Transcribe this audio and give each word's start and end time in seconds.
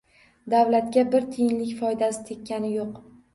Davlatga 0.53 1.03
bir 1.15 1.27
tiyinlik 1.35 1.75
foydasi 1.83 2.25
tekkani 2.31 2.73
yo`q 2.79 2.89